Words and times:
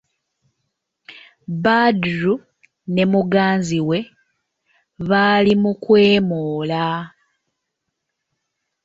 Badru 1.63 2.33
ne 2.93 3.03
muganzi 3.11 3.79
we 3.89 3.99
baali 5.09 5.53
mu 5.61 5.71
kwemoola. 5.83 6.83